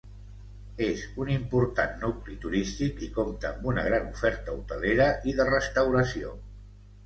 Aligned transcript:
És 0.85 1.03
un 1.23 1.29
important 1.33 1.93
nucli 2.05 2.39
turístic 2.47 3.05
i 3.09 3.11
compta 3.19 3.53
amb 3.53 3.69
una 3.75 3.87
gran 3.91 4.11
oferta 4.17 4.59
hotelera 4.59 5.13
i 5.33 5.39
de 5.43 5.51
restauració. 5.55 6.37